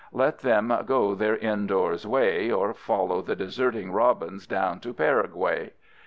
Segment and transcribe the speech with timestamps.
[0.11, 5.73] Let them go their indoors way, or follow the deserting robins down to Paraguay!